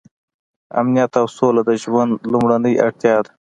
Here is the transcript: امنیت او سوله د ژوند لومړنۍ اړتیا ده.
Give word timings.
امنیت 0.79 1.11
او 1.21 1.25
سوله 1.37 1.61
د 1.65 1.71
ژوند 1.83 2.11
لومړنۍ 2.31 2.75
اړتیا 2.85 3.17
ده. 3.25 3.31